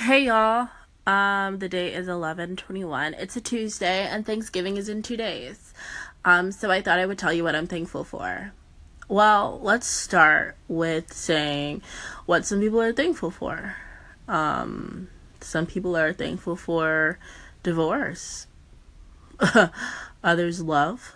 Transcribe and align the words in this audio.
Hey 0.00 0.24
y'all. 0.24 0.68
Um 1.06 1.58
the 1.58 1.68
date 1.68 1.92
is 1.92 2.08
11/21. 2.08 3.12
It's 3.18 3.36
a 3.36 3.40
Tuesday 3.42 4.06
and 4.06 4.24
Thanksgiving 4.24 4.78
is 4.78 4.88
in 4.88 5.02
2 5.02 5.14
days. 5.14 5.74
Um 6.24 6.52
so 6.52 6.70
I 6.70 6.80
thought 6.80 6.98
I 6.98 7.04
would 7.04 7.18
tell 7.18 7.34
you 7.34 7.44
what 7.44 7.54
I'm 7.54 7.66
thankful 7.66 8.02
for. 8.02 8.54
Well, 9.08 9.60
let's 9.62 9.86
start 9.86 10.56
with 10.68 11.12
saying 11.12 11.82
what 12.24 12.46
some 12.46 12.60
people 12.60 12.80
are 12.80 12.94
thankful 12.94 13.30
for. 13.30 13.76
Um 14.26 15.08
some 15.42 15.66
people 15.66 15.94
are 15.94 16.14
thankful 16.14 16.56
for 16.56 17.18
divorce. 17.62 18.46
others 20.24 20.62
love. 20.62 21.12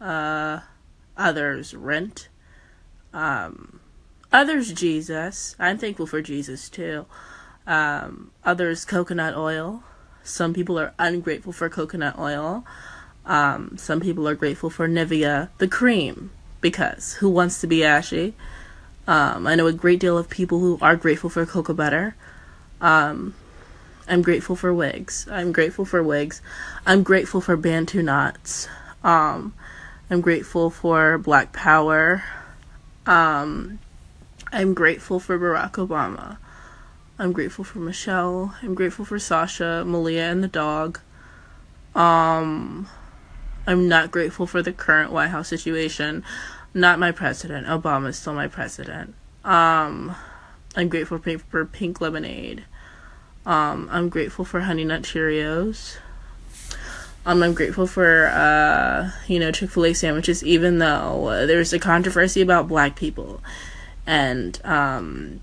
Uh 0.00 0.62
others 1.16 1.74
rent. 1.74 2.28
Um 3.12 3.78
others 4.32 4.72
Jesus. 4.72 5.54
I'm 5.60 5.78
thankful 5.78 6.08
for 6.08 6.20
Jesus 6.20 6.68
too. 6.68 7.06
Um, 7.66 8.30
others 8.44 8.84
coconut 8.84 9.36
oil. 9.36 9.82
Some 10.22 10.54
people 10.54 10.78
are 10.78 10.94
ungrateful 10.98 11.52
for 11.52 11.68
coconut 11.68 12.18
oil. 12.18 12.64
Um, 13.24 13.76
some 13.76 14.00
people 14.00 14.28
are 14.28 14.34
grateful 14.34 14.70
for 14.70 14.88
Nivea, 14.88 15.50
the 15.58 15.68
cream, 15.68 16.30
because 16.60 17.14
who 17.14 17.28
wants 17.28 17.60
to 17.60 17.66
be 17.66 17.84
ashy? 17.84 18.34
Um, 19.06 19.46
I 19.46 19.54
know 19.54 19.66
a 19.66 19.72
great 19.72 20.00
deal 20.00 20.18
of 20.18 20.28
people 20.30 20.60
who 20.60 20.78
are 20.80 20.96
grateful 20.96 21.30
for 21.30 21.44
cocoa 21.46 21.74
butter. 21.74 22.16
Um, 22.80 23.34
I'm 24.08 24.22
grateful 24.22 24.56
for 24.56 24.72
wigs. 24.72 25.26
I'm 25.30 25.52
grateful 25.52 25.84
for 25.84 26.02
wigs. 26.02 26.40
I'm 26.86 27.02
grateful 27.02 27.40
for 27.40 27.56
Bantu 27.56 28.02
knots. 28.02 28.68
Um, 29.02 29.54
I'm 30.10 30.20
grateful 30.20 30.70
for 30.70 31.18
Black 31.18 31.52
Power. 31.52 32.22
Um, 33.06 33.80
I'm 34.52 34.74
grateful 34.74 35.18
for 35.20 35.38
Barack 35.38 35.72
Obama. 35.72 36.38
I'm 37.18 37.32
grateful 37.32 37.64
for 37.64 37.78
Michelle. 37.78 38.54
I'm 38.62 38.74
grateful 38.74 39.06
for 39.06 39.18
Sasha, 39.18 39.84
Malia, 39.86 40.24
and 40.24 40.44
the 40.44 40.48
dog. 40.48 41.00
Um, 41.94 42.88
I'm 43.66 43.88
not 43.88 44.10
grateful 44.10 44.46
for 44.46 44.60
the 44.60 44.72
current 44.72 45.12
White 45.12 45.28
House 45.28 45.48
situation. 45.48 46.22
Not 46.74 46.98
my 46.98 47.12
president. 47.12 47.66
Obama 47.68 48.08
is 48.08 48.18
still 48.18 48.34
my 48.34 48.48
president. 48.48 49.14
Um, 49.44 50.14
I'm 50.76 50.90
grateful 50.90 51.18
for 51.48 51.64
pink 51.64 52.02
lemonade. 52.02 52.64
Um, 53.46 53.88
I'm 53.90 54.10
grateful 54.10 54.44
for 54.44 54.60
Honey 54.60 54.84
Nut 54.84 55.02
Cheerios. 55.02 55.96
Um, 57.24 57.42
I'm 57.42 57.54
grateful 57.54 57.86
for, 57.86 58.26
uh, 58.28 59.10
you 59.26 59.40
know, 59.40 59.50
Chick 59.50 59.70
fil 59.70 59.86
A 59.86 59.94
sandwiches, 59.94 60.44
even 60.44 60.78
though 60.78 61.26
uh, 61.28 61.46
there's 61.46 61.72
a 61.72 61.78
controversy 61.78 62.42
about 62.42 62.68
black 62.68 62.94
people. 62.94 63.42
And, 64.06 64.60
um, 64.64 65.40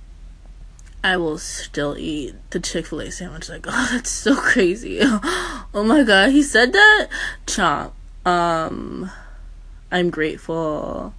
I 1.03 1.17
will 1.17 1.37
still 1.37 1.97
eat 1.97 2.35
the 2.51 2.59
Chick 2.59 2.87
fil 2.87 3.01
A 3.01 3.11
sandwich. 3.11 3.49
Like, 3.49 3.65
oh, 3.67 3.89
that's 3.91 4.09
so 4.09 4.35
crazy. 4.35 4.99
oh 5.03 5.83
my 5.85 6.03
god, 6.03 6.29
he 6.29 6.41
said 6.41 6.73
that? 6.73 7.09
Chomp. 7.45 7.91
Um, 8.25 9.11
I'm 9.91 10.09
grateful 10.09 11.13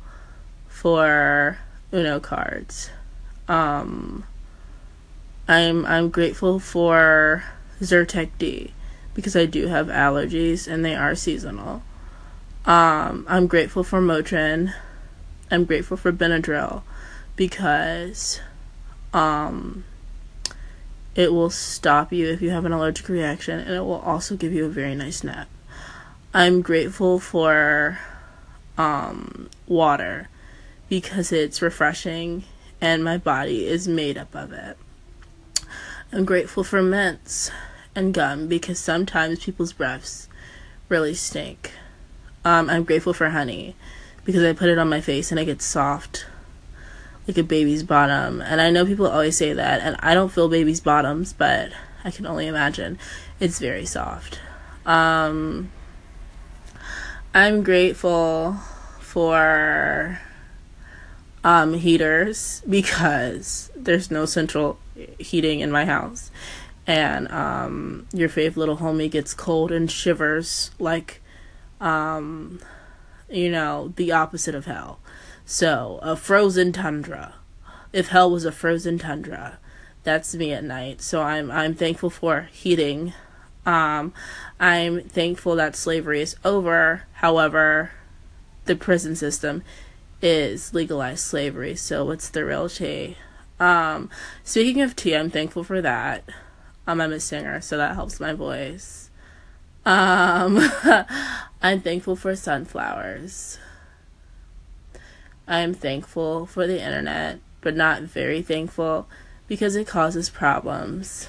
for 0.68 1.58
Uno 1.92 2.18
cards. 2.18 2.90
Um, 3.46 4.24
I'm 5.46 5.84
I'm 5.84 6.08
grateful 6.08 6.58
for 6.58 7.44
Zyrtec 7.80 8.30
D 8.38 8.72
because 9.12 9.36
I 9.36 9.44
do 9.44 9.68
have 9.68 9.88
allergies 9.88 10.66
and 10.66 10.84
they 10.84 10.94
are 10.94 11.14
seasonal. 11.14 11.82
Um, 12.64 13.26
I'm 13.28 13.46
grateful 13.46 13.84
for 13.84 14.00
Motrin. 14.00 14.72
I'm 15.50 15.66
grateful 15.66 15.98
for 15.98 16.10
Benadryl 16.10 16.82
because 17.36 18.40
um, 19.14 19.84
it 21.14 21.32
will 21.32 21.50
stop 21.50 22.12
you 22.12 22.28
if 22.28 22.42
you 22.42 22.50
have 22.50 22.64
an 22.64 22.72
allergic 22.72 23.08
reaction, 23.08 23.60
and 23.60 23.70
it 23.70 23.84
will 23.84 24.00
also 24.00 24.36
give 24.36 24.52
you 24.52 24.66
a 24.66 24.68
very 24.68 24.94
nice 24.94 25.22
nap. 25.24 25.48
I'm 26.34 26.60
grateful 26.62 27.20
for 27.20 28.00
um, 28.76 29.48
water 29.68 30.28
because 30.88 31.30
it's 31.32 31.62
refreshing 31.62 32.44
and 32.80 33.04
my 33.04 33.16
body 33.16 33.66
is 33.66 33.86
made 33.86 34.18
up 34.18 34.34
of 34.34 34.52
it. 34.52 34.76
I'm 36.12 36.24
grateful 36.24 36.64
for 36.64 36.82
mints 36.82 37.50
and 37.94 38.12
gum 38.12 38.48
because 38.48 38.78
sometimes 38.78 39.44
people's 39.44 39.72
breaths 39.72 40.28
really 40.88 41.14
stink. 41.14 41.72
Um, 42.44 42.68
I'm 42.68 42.84
grateful 42.84 43.14
for 43.14 43.30
honey 43.30 43.76
because 44.24 44.42
I 44.42 44.52
put 44.52 44.68
it 44.68 44.78
on 44.78 44.88
my 44.88 45.00
face 45.00 45.30
and 45.30 45.38
it 45.38 45.46
gets 45.46 45.64
soft 45.64 46.26
like 47.26 47.38
a 47.38 47.42
baby's 47.42 47.82
bottom. 47.82 48.40
And 48.40 48.60
I 48.60 48.70
know 48.70 48.84
people 48.84 49.06
always 49.06 49.36
say 49.36 49.52
that, 49.52 49.80
and 49.80 49.96
I 50.00 50.14
don't 50.14 50.32
feel 50.32 50.48
baby's 50.48 50.80
bottoms, 50.80 51.32
but 51.32 51.72
I 52.04 52.10
can 52.10 52.26
only 52.26 52.46
imagine 52.46 52.98
it's 53.40 53.58
very 53.58 53.86
soft. 53.86 54.40
Um, 54.84 55.70
I'm 57.32 57.62
grateful 57.62 58.58
for 59.00 60.20
um, 61.42 61.74
heaters 61.74 62.62
because 62.68 63.70
there's 63.74 64.10
no 64.10 64.26
central 64.26 64.78
heating 65.18 65.60
in 65.60 65.70
my 65.70 65.84
house. 65.84 66.30
And 66.86 67.30
um, 67.32 68.06
your 68.12 68.28
favorite 68.28 68.58
little 68.58 68.76
homie 68.76 69.10
gets 69.10 69.32
cold 69.32 69.72
and 69.72 69.90
shivers 69.90 70.70
like, 70.78 71.22
um, 71.80 72.60
you 73.30 73.50
know, 73.50 73.92
the 73.96 74.12
opposite 74.12 74.54
of 74.54 74.66
hell. 74.66 74.98
So, 75.44 75.98
a 76.02 76.16
frozen 76.16 76.72
tundra. 76.72 77.34
If 77.92 78.08
hell 78.08 78.30
was 78.30 78.44
a 78.44 78.52
frozen 78.52 78.98
tundra, 78.98 79.58
that's 80.04 80.34
me 80.34 80.52
at 80.52 80.62
night. 80.62 81.00
So 81.00 81.22
I'm 81.22 81.50
I'm 81.50 81.74
thankful 81.74 82.10
for 82.10 82.48
heating. 82.52 83.12
Um, 83.66 84.12
I'm 84.60 85.00
thankful 85.02 85.56
that 85.56 85.74
slavery 85.74 86.20
is 86.20 86.36
over. 86.44 87.04
However, 87.14 87.90
the 88.66 88.76
prison 88.76 89.16
system 89.16 89.62
is 90.22 90.72
legalized 90.74 91.20
slavery. 91.20 91.74
So 91.74 92.04
what's 92.04 92.28
the 92.28 92.44
real 92.44 92.68
tea? 92.68 93.16
Um, 93.58 94.10
speaking 94.42 94.82
of 94.82 94.94
tea, 94.94 95.16
I'm 95.16 95.30
thankful 95.30 95.64
for 95.64 95.80
that. 95.80 96.24
Um, 96.86 97.00
I'm 97.00 97.12
a 97.12 97.20
singer, 97.20 97.60
so 97.60 97.78
that 97.78 97.94
helps 97.94 98.20
my 98.20 98.34
voice. 98.34 99.10
Um, 99.86 100.58
I'm 101.62 101.80
thankful 101.80 102.16
for 102.16 102.36
sunflowers. 102.36 103.58
I 105.46 105.60
am 105.60 105.74
thankful 105.74 106.46
for 106.46 106.66
the 106.66 106.82
internet, 106.82 107.38
but 107.60 107.76
not 107.76 108.02
very 108.02 108.42
thankful 108.42 109.06
because 109.46 109.76
it 109.76 109.86
causes 109.86 110.30
problems 110.30 111.28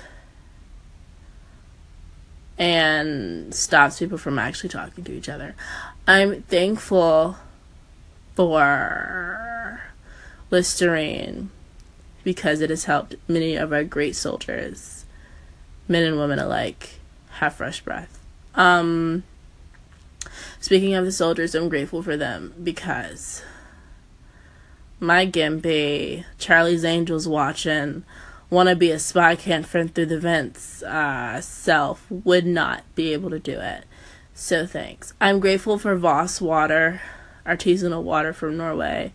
and 2.57 3.53
stops 3.53 3.99
people 3.99 4.17
from 4.17 4.39
actually 4.39 4.69
talking 4.69 5.03
to 5.03 5.11
each 5.11 5.27
other. 5.27 5.55
I'm 6.07 6.43
thankful 6.43 7.37
for 8.35 9.81
Listerine 10.49 11.49
because 12.23 12.61
it 12.61 12.69
has 12.69 12.85
helped 12.85 13.15
many 13.27 13.55
of 13.55 13.73
our 13.73 13.83
great 13.83 14.15
soldiers, 14.15 15.05
men 15.87 16.03
and 16.03 16.17
women 16.17 16.39
alike, 16.39 16.99
have 17.39 17.55
fresh 17.55 17.81
breath. 17.81 18.19
Um, 18.55 19.23
speaking 20.61 20.93
of 20.93 21.03
the 21.03 21.11
soldiers, 21.11 21.53
I'm 21.53 21.67
grateful 21.69 22.01
for 22.01 22.15
them 22.15 22.53
because 22.63 23.43
my 25.05 25.25
Gimpy, 25.25 26.25
Charlie's 26.37 26.83
Angels 26.83 27.27
watching, 27.27 28.03
wanna 28.49 28.75
be 28.75 28.91
a 28.91 28.99
spy 28.99 29.35
can't 29.35 29.65
fit 29.65 29.93
through 29.93 30.05
the 30.07 30.19
vents 30.19 30.83
uh, 30.83 31.41
self 31.41 32.05
would 32.09 32.45
not 32.45 32.83
be 32.95 33.13
able 33.13 33.29
to 33.29 33.39
do 33.39 33.59
it. 33.59 33.85
So 34.33 34.65
thanks. 34.67 35.13
I'm 35.21 35.39
grateful 35.39 35.77
for 35.77 35.95
Voss 35.95 36.41
water, 36.41 37.01
artisanal 37.45 38.03
water 38.03 38.33
from 38.33 38.57
Norway. 38.57 39.13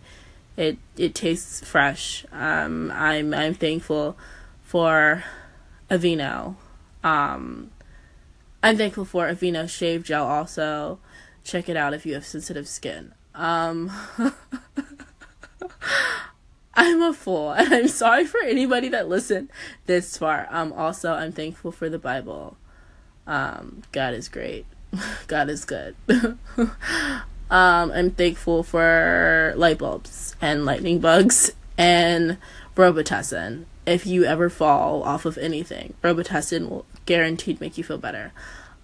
It 0.57 0.77
it 0.97 1.13
tastes 1.13 1.63
fresh. 1.63 2.25
Um, 2.31 2.91
I'm 2.93 3.33
I'm 3.33 3.53
thankful 3.53 4.17
for 4.63 5.23
Aveeno. 5.89 6.55
Um, 7.03 7.71
I'm 8.63 8.77
thankful 8.77 9.05
for 9.05 9.27
Aveeno 9.27 9.69
shave 9.69 10.03
gel 10.03 10.25
also. 10.25 10.99
Check 11.43 11.69
it 11.69 11.77
out 11.77 11.93
if 11.93 12.05
you 12.05 12.13
have 12.15 12.25
sensitive 12.25 12.67
skin. 12.67 13.13
Um, 13.33 13.91
I'm 16.81 17.03
a 17.03 17.13
fool, 17.13 17.51
and 17.51 17.71
I'm 17.71 17.87
sorry 17.87 18.25
for 18.25 18.41
anybody 18.41 18.89
that 18.89 19.07
listened 19.07 19.51
this 19.85 20.17
far. 20.17 20.47
Um, 20.49 20.73
also, 20.73 21.13
I'm 21.13 21.31
thankful 21.31 21.71
for 21.71 21.89
the 21.89 21.99
Bible. 21.99 22.57
Um, 23.27 23.83
God 23.91 24.15
is 24.15 24.27
great. 24.27 24.65
God 25.27 25.47
is 25.47 25.63
good. 25.63 25.95
um, 26.57 26.71
I'm 27.51 28.09
thankful 28.09 28.63
for 28.63 29.53
light 29.55 29.77
bulbs 29.77 30.35
and 30.41 30.65
lightning 30.65 30.97
bugs 30.97 31.51
and 31.77 32.37
Robitussin. 32.75 33.65
If 33.85 34.07
you 34.07 34.25
ever 34.25 34.49
fall 34.49 35.03
off 35.03 35.25
of 35.25 35.37
anything, 35.37 35.93
Robitussin 36.03 36.67
will 36.67 36.87
guaranteed 37.05 37.61
make 37.61 37.77
you 37.77 37.83
feel 37.83 37.99
better. 37.99 38.31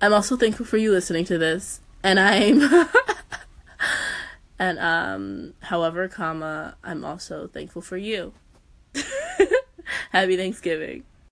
I'm 0.04 0.14
also 0.14 0.38
thankful 0.38 0.68
for 0.68 0.78
you 0.78 0.92
listening 0.92 1.26
to 1.26 1.40
this, 1.40 1.82
and 2.04 2.20
I'm 2.20 2.60
And 4.60 4.80
um, 4.80 5.54
however, 5.62 6.08
comma, 6.08 6.76
I'm 6.84 7.06
also 7.06 7.48
thankful 7.48 7.82
for 7.82 7.98
you. 7.98 8.34
Happy 10.12 10.38
Thanksgiving. 10.38 11.04